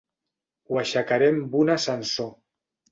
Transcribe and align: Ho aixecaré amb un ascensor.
Ho 0.71 0.81
aixecaré 0.83 1.31
amb 1.37 1.61
un 1.63 1.73
ascensor. 1.77 2.37